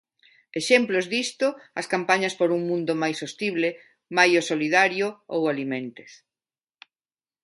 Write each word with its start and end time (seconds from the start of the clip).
Exemplos 0.61 1.05
disto, 1.15 1.47
as 1.79 1.89
campañas 1.93 2.33
por 2.39 2.49
un 2.57 2.61
mundo 2.69 2.91
máis 3.01 3.17
sostible, 3.23 3.69
Maio 4.17 4.41
Solidario 4.49 5.07
ou 5.35 5.41
Alimentes. 5.53 6.11